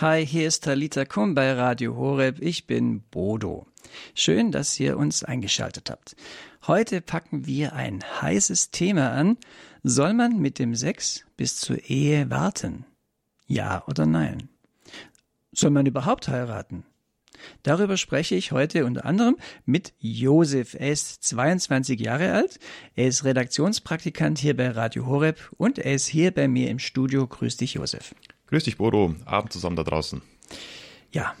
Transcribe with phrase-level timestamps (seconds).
[0.00, 2.38] Hi, hier ist Talita Kum bei Radio Horeb.
[2.40, 3.64] Ich bin Bodo.
[4.16, 6.16] Schön, dass ihr uns eingeschaltet habt.
[6.66, 9.38] Heute packen wir ein heißes Thema an.
[9.84, 12.86] Soll man mit dem Sex bis zur Ehe warten?
[13.46, 14.48] Ja oder nein?
[15.52, 16.82] Soll man überhaupt heiraten?
[17.62, 20.74] Darüber spreche ich heute unter anderem mit Josef.
[20.74, 22.58] Er ist 22 Jahre alt,
[22.96, 27.28] er ist Redaktionspraktikant hier bei Radio Horeb und er ist hier bei mir im Studio.
[27.28, 28.12] Grüß dich, Josef.
[28.46, 29.14] Grüß dich, Bodo.
[29.24, 30.22] Abend zusammen da draußen.
[31.10, 31.34] Ja,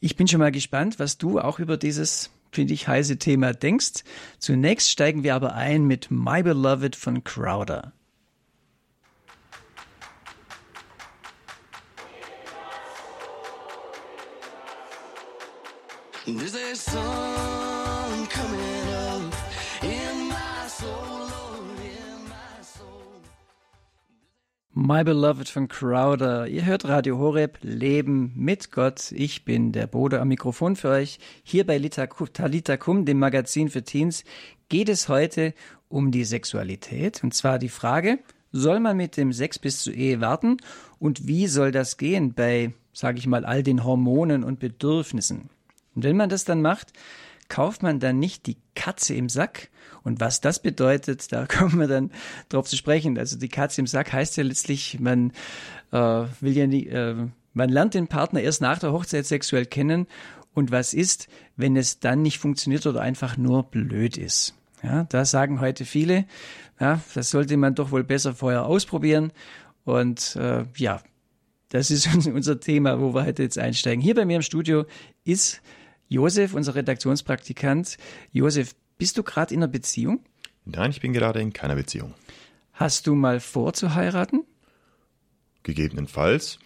[0.00, 4.04] ich bin schon mal gespannt, was du auch über dieses, finde ich, heiße Thema denkst.
[4.38, 7.92] Zunächst steigen wir aber ein mit My Beloved von Crowder.
[16.26, 17.65] There's a sun
[24.88, 26.46] My Beloved von Crowder.
[26.46, 29.10] Ihr hört Radio Horeb, Leben mit Gott.
[29.10, 31.18] Ich bin der Bode am Mikrofon für euch.
[31.42, 34.22] Hier bei Talita Kum, dem Magazin für Teens,
[34.68, 35.54] geht es heute
[35.88, 37.24] um die Sexualität.
[37.24, 38.20] Und zwar die Frage,
[38.52, 40.58] soll man mit dem Sex bis zur Ehe warten?
[41.00, 45.50] Und wie soll das gehen bei, sage ich mal, all den Hormonen und Bedürfnissen?
[45.96, 46.92] Und wenn man das dann macht,
[47.48, 49.70] kauft man dann nicht die Katze im Sack.
[50.02, 52.10] Und was das bedeutet, da kommen wir dann
[52.48, 53.18] drauf zu sprechen.
[53.18, 55.32] Also die Katze im Sack heißt ja letztlich, man
[55.92, 60.06] äh, will ja nie, äh, man lernt den Partner erst nach der Hochzeit sexuell kennen.
[60.54, 64.54] Und was ist, wenn es dann nicht funktioniert oder einfach nur blöd ist?
[64.82, 66.26] Ja, da sagen heute viele,
[66.80, 69.32] ja, das sollte man doch wohl besser vorher ausprobieren.
[69.84, 71.02] Und äh, ja,
[71.70, 74.02] das ist unser Thema, wo wir heute jetzt einsteigen.
[74.02, 74.84] Hier bei mir im Studio
[75.24, 75.62] ist
[76.08, 77.96] Josef, unser Redaktionspraktikant.
[78.32, 80.20] Josef, bist du gerade in einer Beziehung?
[80.64, 82.14] Nein, ich bin gerade in keiner Beziehung.
[82.72, 84.44] Hast du mal vor zu heiraten?
[85.62, 86.58] Gegebenenfalls.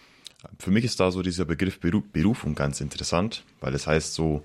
[0.59, 4.43] Für mich ist da so dieser Begriff Berufung ganz interessant, weil es heißt so,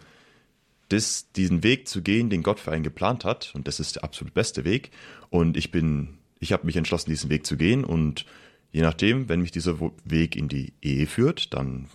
[0.88, 4.04] das, diesen Weg zu gehen, den Gott für einen geplant hat, und das ist der
[4.04, 4.90] absolut beste Weg.
[5.30, 7.84] Und ich bin, ich habe mich entschlossen, diesen Weg zu gehen.
[7.84, 8.24] Und
[8.72, 11.88] je nachdem, wenn mich dieser Weg in die Ehe führt, dann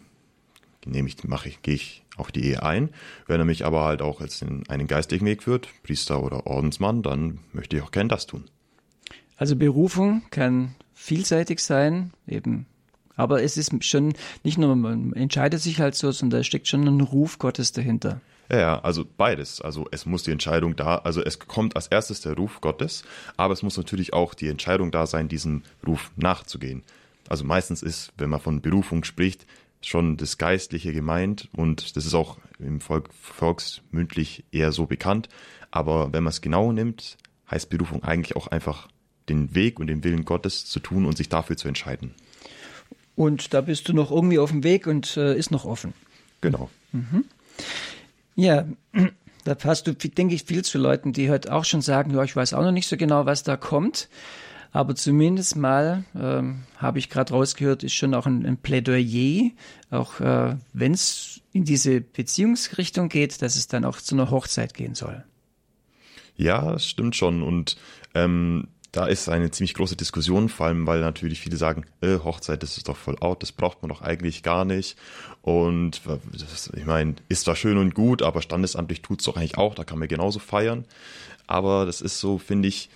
[0.85, 2.89] nehme ich, mache ich, gehe ich auch die Ehe ein.
[3.27, 7.03] Wenn er mich aber halt auch als in einen geistigen Weg führt, Priester oder Ordensmann,
[7.03, 8.45] dann möchte ich auch gern das tun.
[9.37, 12.67] Also Berufung kann vielseitig sein, eben.
[13.15, 14.13] Aber es ist schon
[14.43, 18.21] nicht nur, man entscheidet sich halt so, sondern da steckt schon ein Ruf Gottes dahinter.
[18.51, 19.61] Ja, also beides.
[19.61, 23.03] Also es muss die Entscheidung da, also es kommt als erstes der Ruf Gottes,
[23.37, 26.83] aber es muss natürlich auch die Entscheidung da sein, diesem Ruf nachzugehen.
[27.29, 29.45] Also meistens ist, wenn man von Berufung spricht,
[29.81, 35.29] schon das Geistliche gemeint und das ist auch im Volk, volksmündlich eher so bekannt.
[35.71, 37.17] Aber wenn man es genau nimmt,
[37.49, 38.87] heißt Berufung eigentlich auch einfach
[39.29, 42.13] den Weg und den Willen Gottes zu tun und sich dafür zu entscheiden.
[43.15, 45.93] Und da bist du noch irgendwie auf dem Weg und äh, ist noch offen.
[46.41, 46.69] Genau.
[46.91, 47.25] Mhm.
[48.35, 48.65] Ja,
[49.43, 52.35] da passt du, denke ich, viel zu Leuten, die heute auch schon sagen, ja, ich
[52.35, 54.09] weiß auch noch nicht so genau, was da kommt.
[54.73, 59.51] Aber zumindest mal, ähm, habe ich gerade rausgehört, ist schon auch ein, ein Plädoyer,
[59.89, 64.73] auch äh, wenn es in diese Beziehungsrichtung geht, dass es dann auch zu einer Hochzeit
[64.73, 65.25] gehen soll.
[66.37, 67.43] Ja, stimmt schon.
[67.43, 67.75] Und
[68.15, 72.63] ähm, da ist eine ziemlich große Diskussion, vor allem weil natürlich viele sagen, äh, Hochzeit,
[72.63, 74.97] das ist doch voll out, das braucht man doch eigentlich gar nicht.
[75.41, 76.01] Und
[76.75, 79.83] ich meine, ist zwar schön und gut, aber standesamtlich tut es doch eigentlich auch, da
[79.83, 80.85] kann man genauso feiern.
[81.47, 82.89] Aber das ist so, finde ich,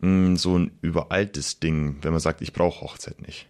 [0.00, 3.46] mh, so ein überaltes Ding, wenn man sagt, ich brauche Hochzeit nicht.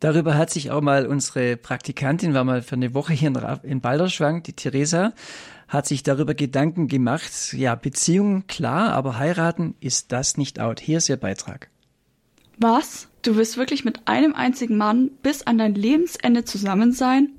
[0.00, 3.32] Darüber hat sich auch mal unsere Praktikantin, war mal für eine Woche hier
[3.62, 5.14] in Balderschwang, die Theresa,
[5.68, 7.54] hat sich darüber Gedanken gemacht.
[7.54, 10.80] Ja, Beziehungen klar, aber heiraten ist das nicht out.
[10.80, 11.70] Hier ist ihr Beitrag.
[12.58, 13.08] Was?
[13.22, 17.30] Du willst wirklich mit einem einzigen Mann bis an dein Lebensende zusammen sein?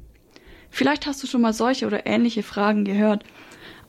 [0.71, 3.23] Vielleicht hast du schon mal solche oder ähnliche Fragen gehört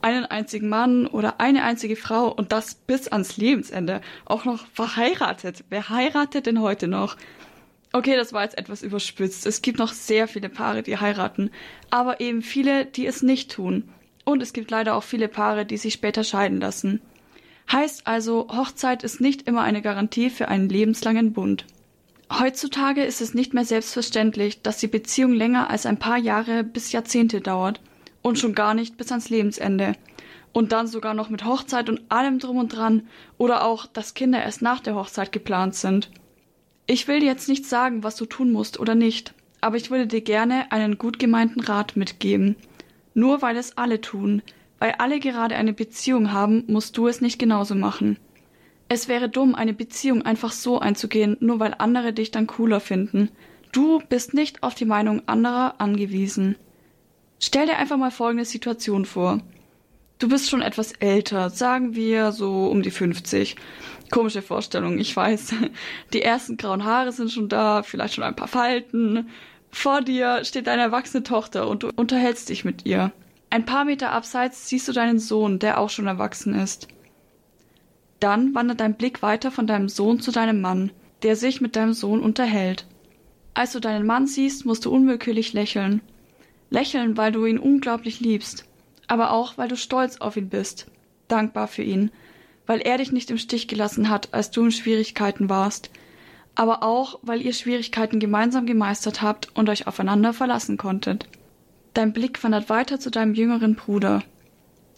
[0.01, 4.01] einen einzigen Mann oder eine einzige Frau und das bis ans Lebensende.
[4.25, 5.63] Auch noch verheiratet.
[5.69, 7.17] Wer heiratet denn heute noch?
[7.93, 9.45] Okay, das war jetzt etwas überspitzt.
[9.45, 11.51] Es gibt noch sehr viele Paare, die heiraten,
[11.89, 13.89] aber eben viele, die es nicht tun.
[14.25, 17.01] Und es gibt leider auch viele Paare, die sich später scheiden lassen.
[17.71, 21.65] Heißt also, Hochzeit ist nicht immer eine Garantie für einen lebenslangen Bund.
[22.31, 26.91] Heutzutage ist es nicht mehr selbstverständlich, dass die Beziehung länger als ein paar Jahre bis
[26.91, 27.79] Jahrzehnte dauert
[28.21, 29.93] und schon gar nicht bis ans Lebensende.
[30.53, 34.41] Und dann sogar noch mit Hochzeit und allem drum und dran oder auch, dass Kinder
[34.41, 36.09] erst nach der Hochzeit geplant sind.
[36.87, 40.07] Ich will dir jetzt nicht sagen, was du tun musst oder nicht, aber ich würde
[40.07, 42.55] dir gerne einen gut gemeinten Rat mitgeben.
[43.13, 44.41] Nur weil es alle tun,
[44.79, 48.17] weil alle gerade eine Beziehung haben, musst du es nicht genauso machen.
[48.89, 53.29] Es wäre dumm, eine Beziehung einfach so einzugehen, nur weil andere dich dann cooler finden.
[53.73, 56.55] Du bist nicht auf die Meinung anderer angewiesen.
[57.39, 59.41] Stell dir einfach mal folgende Situation vor.
[60.19, 63.55] Du bist schon etwas älter, sagen wir so um die 50.
[64.09, 65.53] Komische Vorstellung, ich weiß.
[66.13, 69.29] Die ersten grauen Haare sind schon da, vielleicht schon ein paar Falten.
[69.69, 73.11] Vor dir steht deine erwachsene Tochter und du unterhältst dich mit ihr.
[73.49, 76.87] Ein paar Meter abseits siehst du deinen Sohn, der auch schon erwachsen ist.
[78.19, 80.91] Dann wandert dein Blick weiter von deinem Sohn zu deinem Mann,
[81.21, 82.87] der sich mit deinem Sohn unterhält.
[83.53, 86.01] Als du deinen Mann siehst, musst du unwillkürlich lächeln.
[86.69, 88.65] Lächeln, weil du ihn unglaublich liebst
[89.07, 90.87] aber auch, weil du stolz auf ihn bist,
[91.27, 92.11] dankbar für ihn,
[92.65, 95.89] weil er dich nicht im Stich gelassen hat, als du in Schwierigkeiten warst,
[96.55, 101.27] aber auch, weil ihr Schwierigkeiten gemeinsam gemeistert habt und euch aufeinander verlassen konntet.
[101.93, 104.23] Dein Blick wandert weiter zu deinem jüngeren Bruder.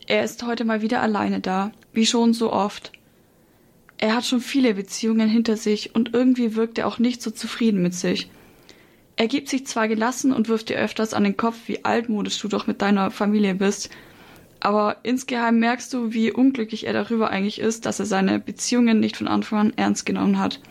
[0.08, 2.92] Er ist heute mal wieder alleine da, wie schon so oft.
[3.98, 7.82] Er hat schon viele Beziehungen hinter sich und irgendwie wirkt er auch nicht so zufrieden
[7.82, 8.30] mit sich.
[9.20, 12.48] Er gibt sich zwar gelassen und wirft dir öfters an den Kopf, wie altmodisch du
[12.48, 13.90] doch mit deiner Familie bist,
[14.62, 19.18] aber insgeheim merkst du, wie unglücklich er darüber eigentlich ist, dass er seine Beziehungen nicht
[19.18, 20.62] von Anfang an ernst genommen hat.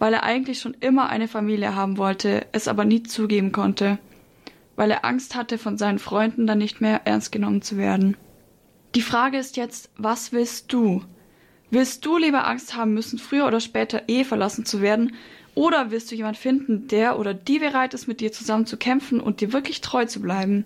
[0.00, 3.98] Weil er eigentlich schon immer eine Familie haben wollte, es aber nie zugeben konnte.
[4.74, 8.16] Weil er Angst hatte, von seinen Freunden dann nicht mehr ernst genommen zu werden.
[8.96, 11.04] Die Frage ist jetzt, was willst du?
[11.70, 15.14] Willst du lieber Angst haben müssen, früher oder später eh verlassen zu werden,
[15.54, 19.20] oder wirst du jemand finden, der oder die bereit ist, mit dir zusammen zu kämpfen
[19.20, 20.64] und dir wirklich treu zu bleiben?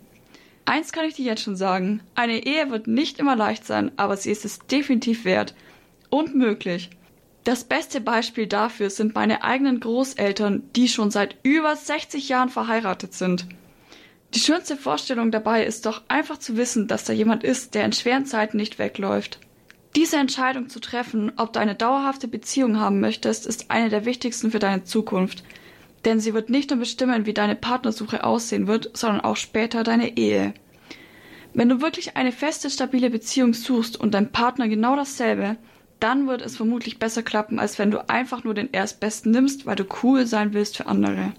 [0.64, 2.00] Eins kann ich dir jetzt schon sagen.
[2.14, 5.54] Eine Ehe wird nicht immer leicht sein, aber sie ist es definitiv wert.
[6.10, 6.90] Und möglich.
[7.44, 13.14] Das beste Beispiel dafür sind meine eigenen Großeltern, die schon seit über 60 Jahren verheiratet
[13.14, 13.46] sind.
[14.34, 17.92] Die schönste Vorstellung dabei ist doch einfach zu wissen, dass da jemand ist, der in
[17.94, 19.40] schweren Zeiten nicht wegläuft.
[19.98, 24.52] Diese Entscheidung zu treffen, ob du eine dauerhafte Beziehung haben möchtest, ist eine der wichtigsten
[24.52, 25.42] für deine Zukunft.
[26.04, 30.16] Denn sie wird nicht nur bestimmen, wie deine Partnersuche aussehen wird, sondern auch später deine
[30.16, 30.54] Ehe.
[31.52, 35.56] Wenn du wirklich eine feste, stabile Beziehung suchst und dein Partner genau dasselbe,
[35.98, 39.74] dann wird es vermutlich besser klappen, als wenn du einfach nur den Erstbesten nimmst, weil
[39.74, 41.32] du cool sein willst für andere.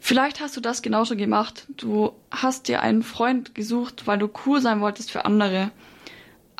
[0.00, 1.68] Vielleicht hast du das genau schon gemacht.
[1.76, 5.70] Du hast dir einen Freund gesucht, weil du cool sein wolltest für andere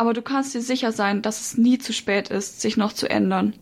[0.00, 3.10] aber du kannst dir sicher sein, dass es nie zu spät ist, sich noch zu
[3.10, 3.52] ändern.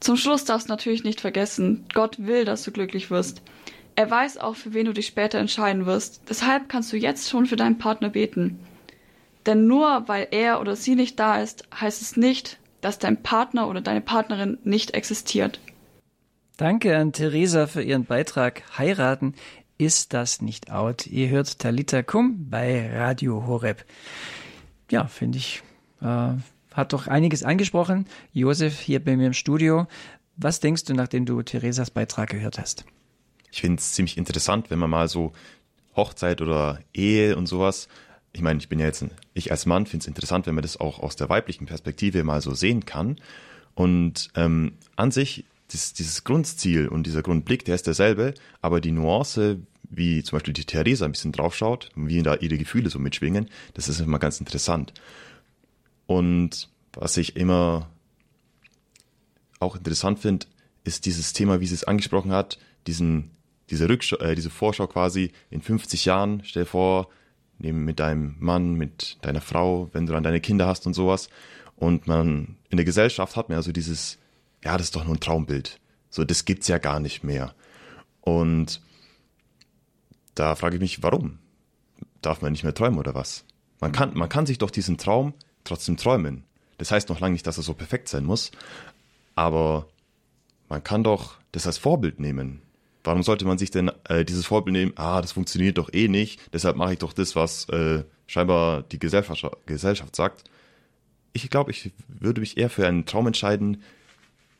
[0.00, 3.40] Zum Schluss darfst du natürlich nicht vergessen, Gott will, dass du glücklich wirst.
[3.94, 6.22] Er weiß auch, für wen du dich später entscheiden wirst.
[6.28, 8.58] Deshalb kannst du jetzt schon für deinen Partner beten.
[9.46, 13.68] Denn nur weil er oder sie nicht da ist, heißt es nicht, dass dein Partner
[13.68, 15.60] oder deine Partnerin nicht existiert.
[16.56, 18.64] Danke an Theresa für ihren Beitrag.
[18.76, 19.36] Heiraten
[19.78, 21.06] ist das nicht out.
[21.06, 23.84] Ihr hört Talita Kum bei Radio Horeb
[24.90, 25.62] ja, finde ich,
[26.00, 26.32] äh,
[26.72, 28.06] hat doch einiges angesprochen.
[28.32, 29.86] Josef hier bei mir im Studio.
[30.36, 32.84] Was denkst du, nachdem du Theresas Beitrag gehört hast?
[33.52, 35.32] Ich finde es ziemlich interessant, wenn man mal so
[35.94, 37.88] Hochzeit oder Ehe und sowas.
[38.32, 40.80] Ich meine, ich bin ja jetzt, ich als Mann finde es interessant, wenn man das
[40.80, 43.20] auch aus der weiblichen Perspektive mal so sehen kann.
[43.74, 48.90] Und ähm, an sich, das, dieses Grundziel und dieser Grundblick, der ist derselbe, aber die
[48.90, 49.58] Nuance,
[49.96, 53.88] wie zum Beispiel die Theresa ein bisschen draufschaut, wie da ihre Gefühle so mitschwingen, das
[53.88, 54.92] ist immer ganz interessant.
[56.06, 57.90] Und was ich immer
[59.60, 60.46] auch interessant finde,
[60.84, 63.30] ist dieses Thema, wie sie es angesprochen hat, diesen,
[63.70, 67.08] diese, Rückschau, äh, diese Vorschau quasi in 50 Jahren, stell dir vor,
[67.58, 71.28] neben mit deinem Mann, mit deiner Frau, wenn du dann deine Kinder hast und sowas.
[71.76, 74.18] Und man in der Gesellschaft hat man also dieses,
[74.62, 75.80] ja, das ist doch nur ein Traumbild.
[76.10, 77.54] So, das gibt's ja gar nicht mehr.
[78.20, 78.80] Und
[80.34, 81.38] da frage ich mich, warum?
[82.22, 83.44] Darf man nicht mehr träumen oder was?
[83.80, 86.44] Man kann, man kann sich doch diesen Traum trotzdem träumen.
[86.78, 88.50] Das heißt noch lange nicht, dass er so perfekt sein muss,
[89.34, 89.86] aber
[90.68, 92.62] man kann doch das als Vorbild nehmen.
[93.04, 94.92] Warum sollte man sich denn äh, dieses Vorbild nehmen?
[94.96, 98.98] Ah, das funktioniert doch eh nicht, deshalb mache ich doch das, was äh, scheinbar die
[98.98, 100.44] Gesellschaft, Gesellschaft sagt.
[101.32, 103.82] Ich glaube, ich würde mich eher für einen Traum entscheiden,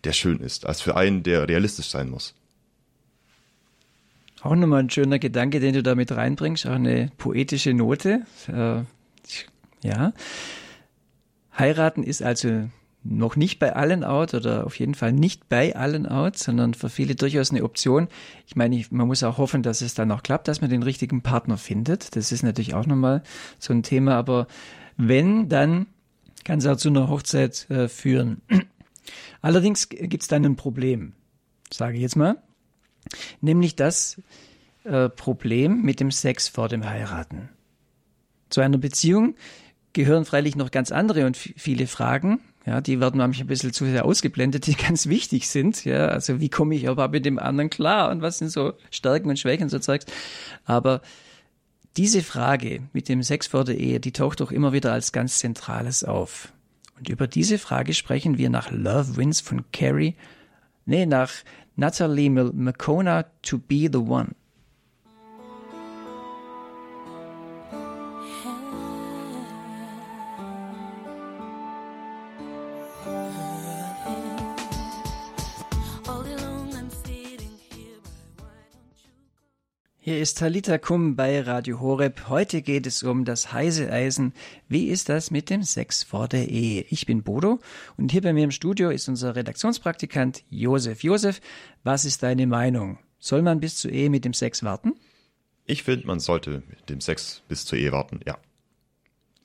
[0.05, 2.35] der schön ist, als für einen, der realistisch sein muss.
[4.45, 8.25] Auch nochmal ein schöner Gedanke, den du da mit reinbringst, auch eine poetische Note.
[8.47, 8.83] Äh,
[9.83, 10.13] ja.
[11.59, 12.69] Heiraten ist also
[13.03, 16.91] noch nicht bei allen out oder auf jeden Fall nicht bei allen out, sondern für
[16.91, 18.09] viele durchaus eine Option.
[18.47, 21.23] Ich meine, man muss auch hoffen, dass es dann auch klappt, dass man den richtigen
[21.23, 22.15] Partner findet.
[22.15, 23.23] Das ist natürlich auch nochmal
[23.59, 24.15] so ein Thema.
[24.17, 24.47] Aber
[24.99, 25.87] wenn, dann
[26.45, 28.43] kann es auch zu einer Hochzeit äh, führen.
[29.41, 31.15] Allerdings gibt es dann ein Problem,
[31.71, 32.37] sage ich jetzt mal.
[33.41, 34.21] Nämlich das
[34.85, 37.49] äh, Problem mit dem Sex vor dem Heiraten.
[38.51, 39.35] Zu einer Beziehung
[39.95, 43.85] gehören freilich noch ganz andere und viele Fragen, Ja, die werden manchmal ein bisschen zu
[43.85, 45.85] sehr ausgeblendet, die ganz wichtig sind.
[45.85, 49.31] Ja, also wie komme ich aber mit dem anderen klar und was sind so Stärken
[49.31, 50.07] und Schwächen so Zeugs.
[50.65, 51.01] Aber
[51.97, 55.39] diese Frage mit dem Sex vor der Ehe, die taucht doch immer wieder als ganz
[55.39, 56.53] Zentrales auf.
[56.99, 60.17] Und über diese Frage sprechen wir nach Love Wins von Carrie,
[60.87, 61.31] nee, nach
[61.77, 64.35] Natalie McCona to be the one.
[80.25, 82.31] Ist Talita Kum bei Radio Horeb.
[82.31, 84.33] Heute geht es um das heiße Eisen.
[84.69, 86.87] Wie ist das mit dem Sex vor der Ehe?
[86.89, 87.59] Ich bin Bodo
[87.99, 91.03] und hier bei mir im Studio ist unser Redaktionspraktikant Josef.
[91.03, 91.43] Josef,
[91.83, 92.99] was ist deine Meinung?
[93.19, 94.95] Soll man bis zur Ehe mit dem Sex warten?
[95.67, 98.39] Ich finde, man sollte mit dem Sex bis zur Ehe warten, ja.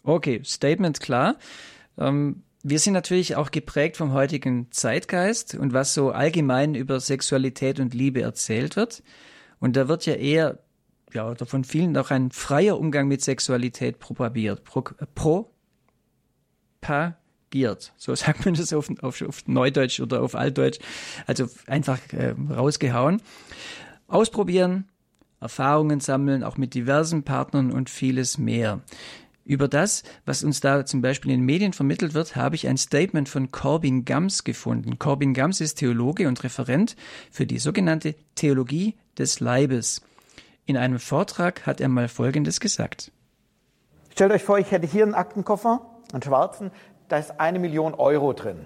[0.03, 1.35] Okay, Statement klar.
[1.97, 7.81] Ähm, wir sind natürlich auch geprägt vom heutigen Zeitgeist und was so allgemein über Sexualität
[7.81, 9.03] und Liebe erzählt wird.
[9.59, 10.59] Und da wird ja eher,
[11.13, 14.63] ja, oder von vielen auch ein freier Umgang mit Sexualität propagiert.
[14.63, 14.83] Pro,
[16.81, 17.93] propagiert.
[17.97, 20.79] So sagt man das auf, auf, auf Neudeutsch oder auf Altdeutsch.
[21.27, 23.21] Also einfach äh, rausgehauen.
[24.07, 24.87] Ausprobieren,
[25.39, 28.81] Erfahrungen sammeln, auch mit diversen Partnern und vieles mehr.
[29.45, 32.77] Über das, was uns da zum Beispiel in den Medien vermittelt wird, habe ich ein
[32.77, 34.99] Statement von Corbin Gams gefunden.
[34.99, 36.95] Corbin Gams ist Theologe und Referent
[37.31, 40.03] für die sogenannte Theologie des Leibes.
[40.65, 43.11] In einem Vortrag hat er mal Folgendes gesagt.
[44.11, 46.71] Stellt euch vor, ich hätte hier einen Aktenkoffer, einen schwarzen,
[47.07, 48.65] da ist eine Million Euro drin.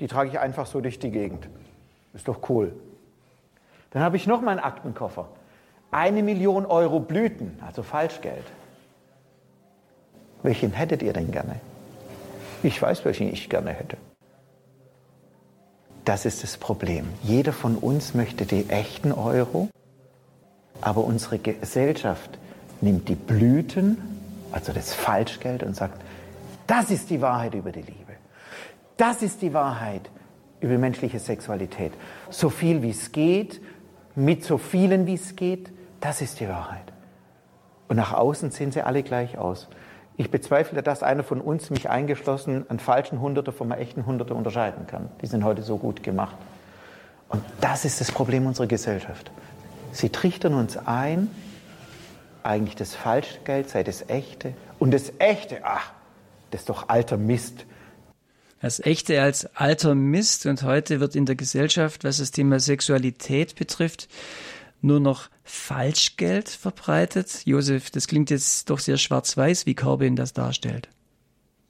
[0.00, 1.48] Die trage ich einfach so durch die Gegend.
[2.14, 2.72] Ist doch cool.
[3.90, 5.28] Dann habe ich noch mal einen Aktenkoffer.
[5.90, 8.44] Eine Million Euro Blüten, also Falschgeld.
[10.42, 11.60] Welchen hättet ihr denn gerne?
[12.62, 13.96] Ich weiß, welchen ich gerne hätte.
[16.04, 17.08] Das ist das Problem.
[17.22, 19.68] Jeder von uns möchte die echten Euro,
[20.80, 22.38] aber unsere Gesellschaft
[22.80, 23.98] nimmt die Blüten,
[24.52, 26.00] also das Falschgeld, und sagt,
[26.66, 28.12] das ist die Wahrheit über die Liebe.
[28.96, 30.10] Das ist die Wahrheit
[30.60, 31.92] über menschliche Sexualität.
[32.30, 33.60] So viel wie es geht,
[34.14, 35.70] mit so vielen wie es geht,
[36.00, 36.92] das ist die Wahrheit.
[37.88, 39.68] Und nach außen sehen sie alle gleich aus.
[40.16, 44.86] Ich bezweifle, dass einer von uns, mich eingeschlossen, einen falschen Hunderter vom echten Hunderter unterscheiden
[44.88, 45.08] kann.
[45.22, 46.36] Die sind heute so gut gemacht.
[47.28, 49.30] Und das ist das Problem unserer Gesellschaft.
[49.92, 51.28] Sie trichtern uns ein,
[52.42, 54.54] eigentlich das Falschgeld sei das Echte.
[54.78, 55.92] Und das Echte, ach,
[56.50, 57.66] das ist doch alter Mist.
[58.60, 60.46] Das Echte als alter Mist.
[60.46, 64.08] Und heute wird in der Gesellschaft, was das Thema Sexualität betrifft,
[64.80, 67.42] nur noch Falschgeld verbreitet.
[67.44, 70.88] Josef, das klingt jetzt doch sehr schwarz-weiß, wie Corbyn das darstellt.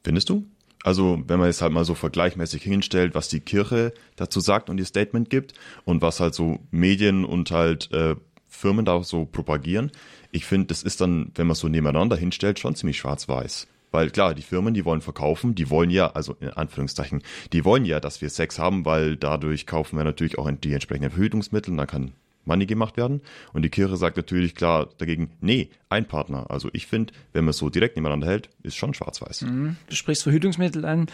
[0.05, 0.45] Findest du?
[0.85, 4.79] Also, wenn man es halt mal so vergleichmäßig hinstellt, was die Kirche dazu sagt und
[4.79, 5.55] ihr Statement gibt
[5.85, 8.15] und was halt so Medien und halt äh,
[8.47, 9.91] Firmen da so propagieren,
[10.31, 13.67] ich finde, das ist dann, wenn man es so nebeneinander hinstellt, schon ziemlich schwarz-weiß.
[13.91, 17.85] Weil klar, die Firmen, die wollen verkaufen, die wollen ja, also in Anführungszeichen, die wollen
[17.85, 21.87] ja, dass wir Sex haben, weil dadurch kaufen wir natürlich auch die entsprechenden Verhütungsmittel, dann
[21.87, 22.13] kann
[22.49, 23.21] Money gemacht werden.
[23.53, 26.51] Und die Kirche sagt natürlich klar dagegen, nee, ein Partner.
[26.51, 29.43] Also ich finde, wenn man es so direkt nebeneinander hält, ist schon schwarz-weiß.
[29.43, 29.77] Mhm.
[29.89, 31.07] Du sprichst Verhütungsmittel an.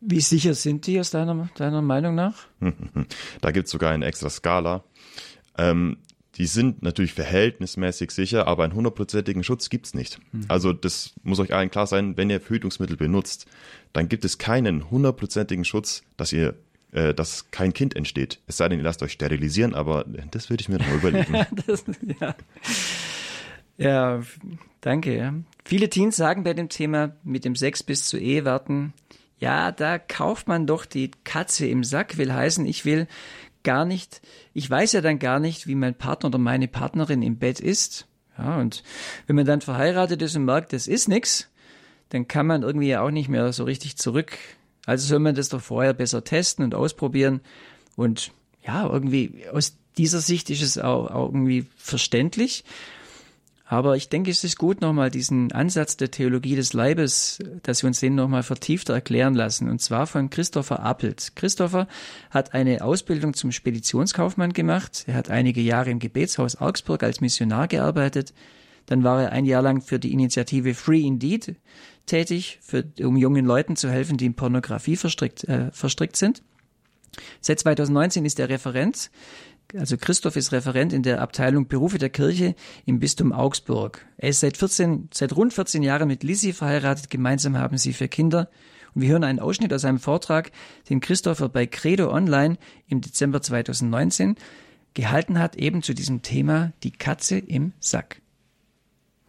[0.00, 2.46] Wie sicher sind die aus deiner, deiner Meinung nach?
[3.40, 4.84] da gibt es sogar eine extra Skala.
[5.58, 5.98] Ähm,
[6.36, 10.18] die sind natürlich verhältnismäßig sicher, aber einen hundertprozentigen Schutz gibt es nicht.
[10.32, 10.44] Mhm.
[10.48, 13.46] Also das muss euch allen klar sein, wenn ihr Verhütungsmittel benutzt,
[13.94, 16.54] dann gibt es keinen hundertprozentigen Schutz, dass ihr
[16.92, 18.40] äh, dass kein Kind entsteht.
[18.46, 21.46] Es sei denn, ihr lasst euch sterilisieren, aber das würde ich mir noch überlegen.
[21.66, 21.84] das,
[22.20, 22.34] ja.
[23.76, 24.22] ja,
[24.80, 25.16] danke.
[25.16, 25.34] Ja.
[25.64, 28.92] Viele Teens sagen bei dem Thema mit dem Sex bis zur Ehe warten,
[29.38, 33.06] ja, da kauft man doch die Katze im Sack, will heißen, ich will
[33.64, 34.22] gar nicht,
[34.54, 38.06] ich weiß ja dann gar nicht, wie mein Partner oder meine Partnerin im Bett ist.
[38.38, 38.82] Ja, und
[39.26, 41.50] wenn man dann verheiratet ist und merkt, das ist nix,
[42.10, 44.38] dann kann man irgendwie auch nicht mehr so richtig zurück
[44.86, 47.40] also soll man das doch vorher besser testen und ausprobieren.
[47.96, 48.30] Und
[48.64, 52.64] ja, irgendwie aus dieser Sicht ist es auch, irgendwie verständlich.
[53.68, 57.88] Aber ich denke, es ist gut, nochmal diesen Ansatz der Theologie des Leibes, dass wir
[57.88, 59.68] uns den nochmal vertiefter erklären lassen.
[59.68, 61.32] Und zwar von Christopher Appelt.
[61.34, 61.88] Christopher
[62.30, 65.04] hat eine Ausbildung zum Speditionskaufmann gemacht.
[65.08, 68.32] Er hat einige Jahre im Gebetshaus Augsburg als Missionar gearbeitet.
[68.86, 71.56] Dann war er ein Jahr lang für die Initiative Free Indeed
[72.06, 76.42] tätig, für, um jungen Leuten zu helfen, die in Pornografie verstrickt, äh, verstrickt sind.
[77.40, 79.10] Seit 2019 ist er Referent,
[79.74, 84.06] also Christoph ist Referent in der Abteilung Berufe der Kirche im Bistum Augsburg.
[84.16, 87.10] Er ist seit 14, seit rund 14 Jahren mit Lissy verheiratet.
[87.10, 88.48] Gemeinsam haben sie vier Kinder
[88.94, 90.52] Und wir hören einen Ausschnitt aus einem Vortrag,
[90.88, 94.36] den Christopher bei Credo Online im Dezember 2019
[94.94, 98.22] gehalten hat, eben zu diesem Thema die Katze im Sack.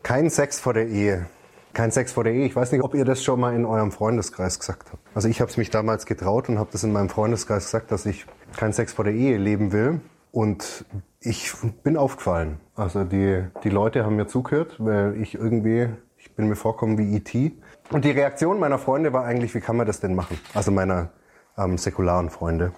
[0.03, 1.27] Kein Sex vor der Ehe.
[1.73, 2.45] Kein Sex vor der Ehe.
[2.45, 5.03] Ich weiß nicht, ob ihr das schon mal in eurem Freundeskreis gesagt habt.
[5.13, 8.05] Also ich habe es mich damals getraut und habe das in meinem Freundeskreis gesagt, dass
[8.05, 8.25] ich
[8.55, 10.01] keinen Sex vor der Ehe leben will.
[10.31, 10.85] Und
[11.19, 12.59] ich bin aufgefallen.
[12.75, 17.15] Also die, die Leute haben mir zugehört, weil ich irgendwie, ich bin mir vorkommen wie
[17.15, 17.53] E.T.
[17.91, 20.39] Und die Reaktion meiner Freunde war eigentlich, wie kann man das denn machen?
[20.53, 21.11] Also meiner
[21.57, 22.71] ähm, säkularen Freunde.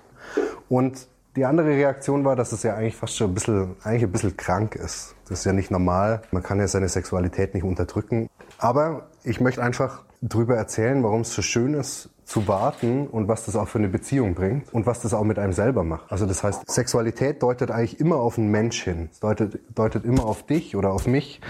[0.68, 4.12] Und die andere Reaktion war, dass es ja eigentlich fast schon ein bisschen, eigentlich ein
[4.12, 5.16] bisschen krank ist.
[5.28, 6.22] Das ist ja nicht normal.
[6.32, 8.30] Man kann ja seine Sexualität nicht unterdrücken.
[8.58, 13.46] Aber ich möchte einfach drüber erzählen, warum es so schön ist, zu warten und was
[13.46, 16.12] das auch für eine Beziehung bringt und was das auch mit einem selber macht.
[16.12, 19.10] Also das heißt, Sexualität deutet eigentlich immer auf einen Mensch hin.
[19.12, 21.42] Es deutet, deutet immer auf dich oder auf mich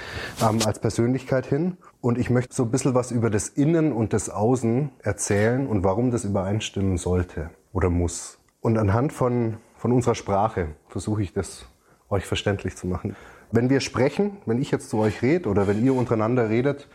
[0.41, 1.75] ähm, als Persönlichkeit hin.
[1.99, 5.83] Und ich möchte so ein bisschen was über das Innen und das Außen erzählen und
[5.83, 8.39] warum das übereinstimmen sollte oder muss.
[8.61, 11.65] Und anhand von, von unserer Sprache versuche ich das
[12.09, 13.15] euch verständlich zu machen.
[13.49, 16.89] Wenn wir sprechen, wenn ich jetzt zu euch rede oder wenn ihr untereinander redet,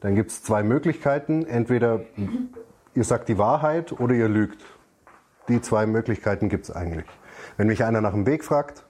[0.00, 1.44] dann gibt es zwei Möglichkeiten.
[1.44, 2.00] Entweder
[2.94, 4.64] ihr sagt die Wahrheit oder ihr lügt.
[5.48, 7.04] Die zwei Möglichkeiten gibt es eigentlich.
[7.58, 8.86] Wenn mich einer nach dem Weg fragt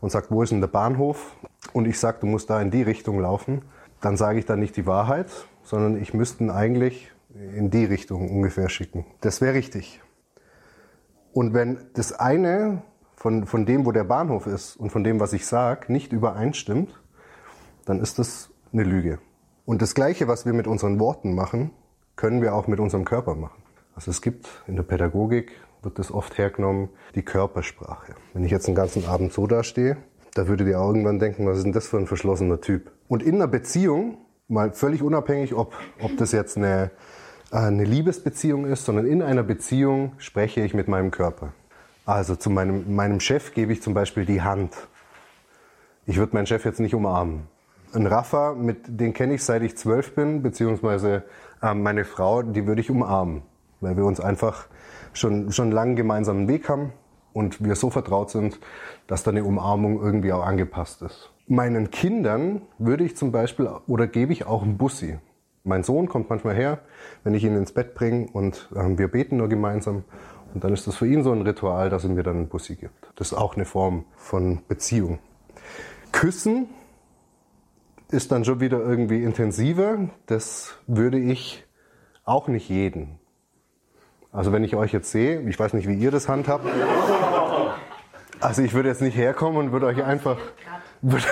[0.00, 1.34] und sagt, wo ist denn der Bahnhof?
[1.72, 3.62] Und ich sage, du musst da in die Richtung laufen,
[4.00, 5.26] dann sage ich dann nicht die Wahrheit,
[5.64, 9.04] sondern ich müsste ihn eigentlich in die Richtung ungefähr schicken.
[9.20, 10.00] Das wäre richtig.
[11.36, 12.82] Und wenn das eine
[13.14, 16.98] von, von dem, wo der Bahnhof ist und von dem, was ich sage, nicht übereinstimmt,
[17.84, 19.18] dann ist das eine Lüge.
[19.66, 21.72] Und das Gleiche, was wir mit unseren Worten machen,
[22.16, 23.62] können wir auch mit unserem Körper machen.
[23.94, 25.52] Also es gibt in der Pädagogik,
[25.82, 28.14] wird das oft hergenommen, die Körpersprache.
[28.32, 29.98] Wenn ich jetzt den ganzen Abend so dastehe,
[30.32, 32.92] da würdet ihr irgendwann denken, was ist denn das für ein verschlossener Typ?
[33.08, 34.16] Und in einer Beziehung,
[34.48, 36.92] mal völlig unabhängig, ob, ob das jetzt eine,
[37.50, 41.52] eine Liebesbeziehung ist, sondern in einer Beziehung spreche ich mit meinem Körper.
[42.04, 44.74] Also zu meinem, meinem Chef gebe ich zum Beispiel die Hand.
[46.06, 47.48] Ich würde meinen Chef jetzt nicht umarmen.
[47.92, 51.24] Ein Rafa, mit den kenne ich seit ich zwölf bin, beziehungsweise
[51.62, 53.42] äh, meine Frau, die würde ich umarmen,
[53.80, 54.66] weil wir uns einfach
[55.12, 56.92] schon, schon lange gemeinsamen Weg haben
[57.32, 58.58] und wir so vertraut sind,
[59.06, 61.30] dass da eine Umarmung irgendwie auch angepasst ist.
[61.48, 65.18] Meinen Kindern würde ich zum Beispiel oder gebe ich auch einen Bussi.
[65.66, 66.78] Mein Sohn kommt manchmal her,
[67.24, 70.04] wenn ich ihn ins Bett bringe und äh, wir beten nur gemeinsam.
[70.54, 72.76] Und dann ist das für ihn so ein Ritual, dass er mir dann einen Bussi
[72.76, 73.12] gibt.
[73.16, 75.18] Das ist auch eine Form von Beziehung.
[76.12, 76.68] Küssen
[78.10, 80.08] ist dann schon wieder irgendwie intensiver.
[80.26, 81.66] Das würde ich
[82.24, 83.18] auch nicht jeden.
[84.30, 86.64] Also wenn ich euch jetzt sehe, ich weiß nicht, wie ihr das handhabt.
[88.38, 90.38] Also ich würde jetzt nicht herkommen und würde euch einfach,
[91.02, 91.24] würde,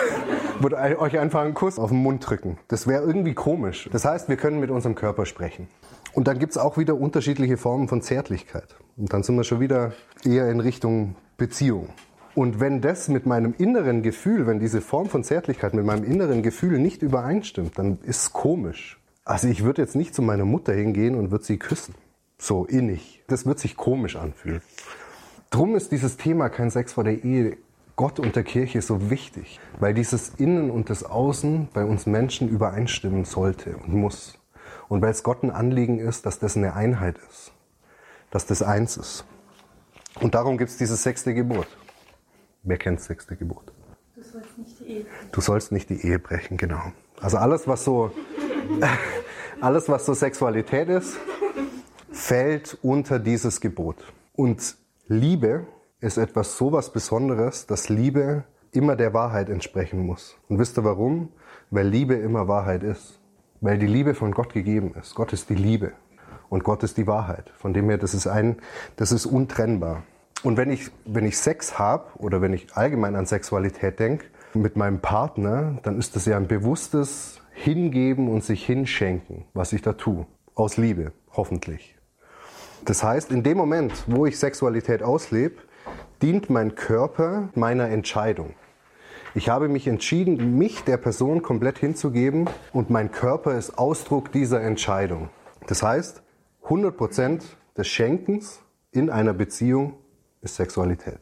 [0.61, 2.59] würde euch einfach einen Kuss auf den Mund drücken.
[2.69, 3.89] Das wäre irgendwie komisch.
[3.93, 5.69] Das heißt, wir können mit unserem Körper sprechen.
[6.13, 8.77] Und dann gibt es auch wieder unterschiedliche Formen von Zärtlichkeit.
[8.97, 9.93] Und dann sind wir schon wieder
[10.25, 11.89] eher in Richtung Beziehung.
[12.35, 16.43] Und wenn das mit meinem inneren Gefühl, wenn diese Form von Zärtlichkeit mit meinem inneren
[16.43, 19.01] Gefühl nicht übereinstimmt, dann ist es komisch.
[19.25, 21.95] Also ich würde jetzt nicht zu meiner Mutter hingehen und würde sie küssen.
[22.39, 23.23] So innig.
[23.29, 24.63] Das wird sich komisch anfühlen.
[25.51, 27.57] Drum ist dieses Thema kein Sex vor der Ehe
[27.97, 32.49] Gott und der Kirche so wichtig, weil dieses Innen und das Außen bei uns Menschen
[32.49, 34.39] übereinstimmen sollte und muss.
[34.89, 37.53] Und weil es Gott ein Anliegen ist, dass das eine Einheit ist,
[38.31, 39.25] dass das eins ist.
[40.21, 41.69] Und darum gibt es dieses sechste Gebot.
[42.63, 43.73] Wer kennt das sechste Gebot?
[44.15, 45.29] Du sollst nicht die Ehe brechen.
[45.33, 46.93] Du sollst nicht die Ehe brechen, genau.
[47.21, 48.11] Also alles, was so,
[49.61, 51.17] alles, was so Sexualität ist,
[52.11, 53.97] fällt unter dieses Gebot.
[54.35, 54.77] Und
[55.07, 55.67] Liebe
[56.05, 60.37] ist etwas so was Besonderes, dass Liebe immer der Wahrheit entsprechen muss.
[60.49, 61.31] Und wisst ihr warum?
[61.71, 63.19] Weil Liebe immer Wahrheit ist.
[63.63, 65.15] Weil die Liebe von Gott gegeben ist.
[65.15, 65.93] Gott ist die Liebe.
[66.51, 67.51] Und Gott ist die Wahrheit.
[67.57, 68.57] Von dem her, das ist ein,
[68.97, 70.03] das ist untrennbar.
[70.43, 74.77] Und wenn ich, wenn ich Sex habe oder wenn ich allgemein an Sexualität denke, mit
[74.77, 79.95] meinem Partner, dann ist das ja ein bewusstes Hingeben und sich hinschenken, was ich da
[79.95, 80.27] tue.
[80.55, 81.97] Aus Liebe, hoffentlich.
[82.85, 85.57] Das heißt, in dem Moment, wo ich Sexualität auslebe,
[86.23, 88.55] dient mein Körper meiner Entscheidung.
[89.35, 94.63] Ich habe mich entschieden, mich der Person komplett hinzugeben und mein Körper ist Ausdruck dieser
[94.63, 95.29] Entscheidung.
[95.67, 96.23] Das heißt,
[96.65, 97.43] 100%
[97.77, 98.61] des Schenkens
[98.93, 99.95] in einer Beziehung
[100.41, 101.19] ist Sexualität.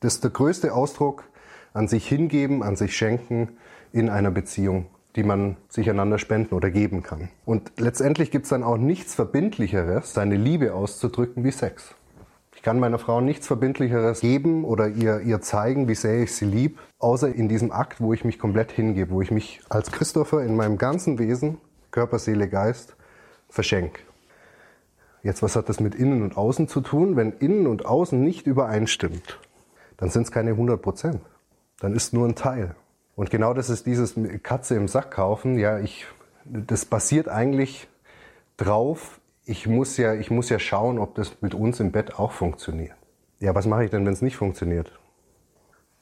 [0.00, 1.24] Das ist der größte Ausdruck
[1.74, 3.58] an sich hingeben, an sich schenken
[3.92, 7.28] in einer Beziehung, die man sich einander spenden oder geben kann.
[7.44, 11.94] Und letztendlich gibt es dann auch nichts Verbindlicheres, seine Liebe auszudrücken wie Sex.
[12.66, 16.46] Ich kann meiner Frau nichts Verbindlicheres geben oder ihr, ihr zeigen, wie sehr ich sie
[16.46, 20.42] lieb, außer in diesem Akt, wo ich mich komplett hingebe, wo ich mich als Christopher
[20.42, 21.58] in meinem ganzen Wesen,
[21.92, 22.96] Körper, Seele, Geist,
[23.48, 24.00] verschenke.
[25.22, 27.14] Jetzt, was hat das mit Innen und Außen zu tun?
[27.14, 29.38] Wenn Innen und Außen nicht übereinstimmt,
[29.96, 31.20] dann sind es keine 100 Prozent.
[31.78, 32.74] Dann ist nur ein Teil.
[33.14, 35.56] Und genau das ist dieses Katze im Sack kaufen.
[35.56, 36.04] Ja, ich,
[36.44, 37.86] das basiert eigentlich
[38.56, 42.32] drauf, ich muss ja, ich muss ja schauen, ob das mit uns im Bett auch
[42.32, 42.96] funktioniert.
[43.38, 44.98] Ja, was mache ich denn, wenn es nicht funktioniert?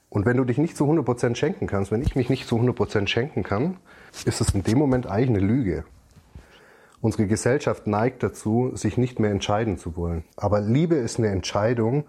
[0.09, 3.07] Und wenn du dich nicht zu 100% schenken kannst, wenn ich mich nicht zu 100%
[3.07, 3.77] schenken kann,
[4.25, 5.85] ist es in dem Moment eigentlich eine Lüge.
[7.03, 10.25] Unsere Gesellschaft neigt dazu, sich nicht mehr entscheiden zu wollen.
[10.37, 12.05] Aber Liebe ist eine Entscheidung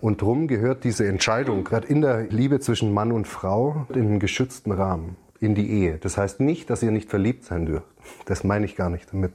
[0.00, 4.18] und drum gehört diese Entscheidung, gerade in der Liebe zwischen Mann und Frau, in einen
[4.18, 5.98] geschützten Rahmen, in die Ehe.
[5.98, 7.86] Das heißt nicht, dass ihr nicht verliebt sein dürft.
[8.26, 9.32] Das meine ich gar nicht damit.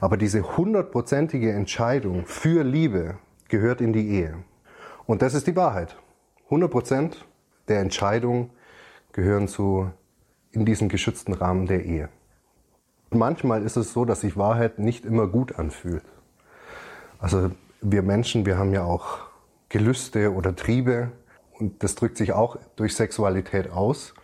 [0.00, 4.34] Aber diese hundertprozentige Entscheidung für Liebe gehört in die Ehe.
[5.06, 5.96] Und das ist die Wahrheit.
[6.46, 7.24] 100 Prozent
[7.68, 8.50] der Entscheidung
[9.12, 9.90] gehören zu,
[10.50, 12.08] in diesen geschützten Rahmen der Ehe.
[13.10, 16.04] Manchmal ist es so, dass sich Wahrheit nicht immer gut anfühlt.
[17.18, 19.18] Also wir Menschen, wir haben ja auch
[19.68, 21.12] Gelüste oder Triebe
[21.52, 24.14] und das drückt sich auch durch Sexualität aus.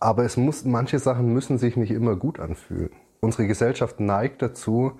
[0.00, 2.90] Aber es muss, manche Sachen müssen sich nicht immer gut anfühlen.
[3.20, 4.92] Unsere Gesellschaft neigt dazu,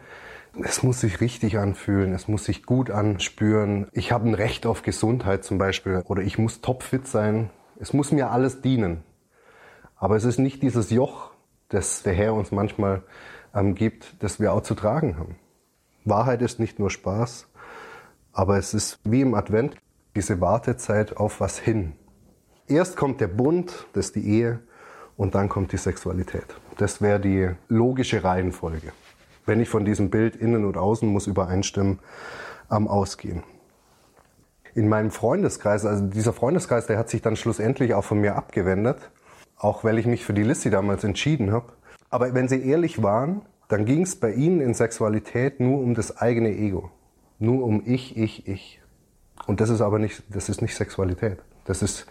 [0.60, 3.86] es muss sich richtig anfühlen, es muss sich gut anspüren.
[3.92, 7.50] Ich habe ein Recht auf Gesundheit zum Beispiel oder ich muss topfit sein.
[7.78, 9.04] Es muss mir alles dienen.
[9.94, 11.30] Aber es ist nicht dieses Joch,
[11.68, 13.02] das der Herr uns manchmal
[13.54, 15.36] ähm, gibt, das wir auch zu tragen haben.
[16.04, 17.48] Wahrheit ist nicht nur Spaß,
[18.32, 19.76] aber es ist wie im Advent
[20.16, 21.92] diese Wartezeit auf was hin.
[22.66, 24.60] Erst kommt der Bund, das ist die Ehe,
[25.18, 26.46] und dann kommt die Sexualität.
[26.78, 28.92] Das wäre die logische Reihenfolge.
[29.44, 31.98] Wenn ich von diesem Bild innen und außen muss übereinstimmen,
[32.68, 33.42] am Ausgehen.
[34.74, 39.10] In meinem Freundeskreis, also dieser Freundeskreis, der hat sich dann schlussendlich auch von mir abgewendet,
[39.56, 41.72] auch weil ich mich für die Lissy damals entschieden habe.
[42.10, 46.16] Aber wenn sie ehrlich waren, dann ging es bei ihnen in Sexualität nur um das
[46.16, 46.90] eigene Ego.
[47.40, 48.80] Nur um ich, ich, ich.
[49.46, 51.38] Und das ist aber nicht, das ist nicht Sexualität.
[51.64, 52.06] Das ist,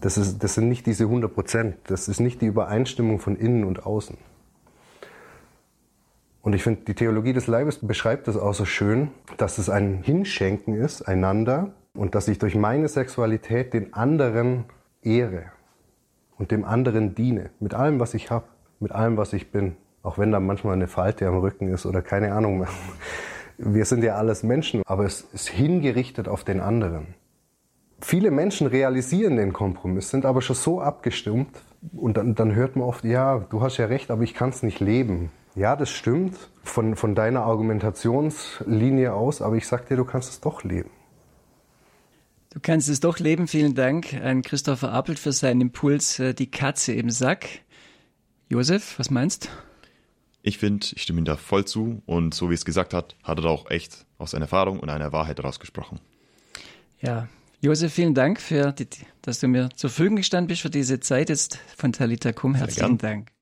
[0.00, 1.76] das ist, das sind nicht diese 100 Prozent.
[1.84, 4.16] Das ist nicht die Übereinstimmung von innen und außen.
[6.42, 10.02] Und ich finde, die Theologie des Leibes beschreibt das auch so schön, dass es ein
[10.02, 14.64] Hinschenken ist, einander, und dass ich durch meine Sexualität den anderen
[15.02, 15.46] ehre
[16.38, 18.46] und dem anderen diene, mit allem, was ich habe,
[18.78, 19.76] mit allem, was ich bin.
[20.02, 22.68] Auch wenn da manchmal eine Falte am Rücken ist oder keine Ahnung mehr.
[23.58, 27.08] Wir sind ja alles Menschen, aber es ist hingerichtet auf den anderen.
[28.00, 31.50] Viele Menschen realisieren den Kompromiss, sind aber schon so abgestimmt
[31.92, 34.62] und dann, dann hört man oft, ja, du hast ja recht, aber ich kann es
[34.62, 35.30] nicht leben.
[35.54, 40.40] Ja, das stimmt von, von deiner Argumentationslinie aus, aber ich sag dir, du kannst es
[40.40, 40.90] doch leben.
[42.52, 43.46] Du kannst es doch leben.
[43.46, 47.46] Vielen Dank an Christopher Appelt für seinen Impuls, äh, die Katze im Sack.
[48.48, 49.48] Josef, was meinst?
[50.42, 53.38] Ich finde, ich stimme ihm da voll zu und so wie es gesagt hat, hat
[53.38, 56.00] er da auch echt aus seiner Erfahrung und einer Wahrheit rausgesprochen.
[57.00, 57.28] Ja,
[57.62, 58.86] Josef, vielen Dank, für die,
[59.20, 62.54] dass du mir zur Verfügung gestanden bist für diese Zeit jetzt von Talita Kum.
[62.54, 63.30] Herzlichen Dank.